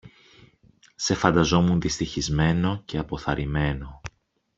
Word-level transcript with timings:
Σε 0.95 1.13
φανταζόμουν 1.15 1.81
δυστυχισμένο 1.81 2.81
και 2.85 2.97
αποθαρρυμένο 2.97 4.01